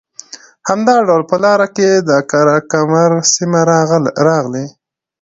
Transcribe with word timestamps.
همدا 0.69 0.95
ډول 1.07 1.23
په 1.31 1.35
لاره 1.43 1.67
کې 1.75 1.89
د 2.09 2.09
قره 2.29 2.57
کمر 2.71 3.11
سیمه 3.33 3.61
راغلې 4.27 4.65